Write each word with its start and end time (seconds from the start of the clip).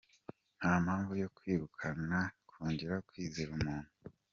Nta 0.57 0.73
mpamvu 0.85 1.11
yo 1.21 1.27
kwirukankira 1.35 2.19
kongera 2.49 2.95
kwizera 3.07 3.51
umuntu. 3.59 3.91